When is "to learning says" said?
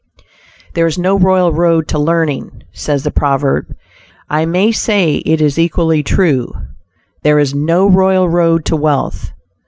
1.89-3.03